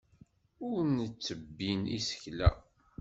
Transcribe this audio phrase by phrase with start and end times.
[0.67, 2.49] Ur nttebbi isekla.